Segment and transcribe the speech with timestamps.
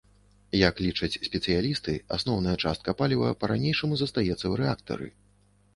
[0.59, 5.07] Як лічаць спецыялісты, асноўная частка паліва па-ранейшаму застаецца ў рэактары.